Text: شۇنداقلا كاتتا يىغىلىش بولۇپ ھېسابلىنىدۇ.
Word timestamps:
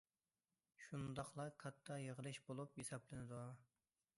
شۇنداقلا 0.85 1.45
كاتتا 1.65 1.99
يىغىلىش 2.05 2.41
بولۇپ 2.49 2.81
ھېسابلىنىدۇ. 2.83 3.45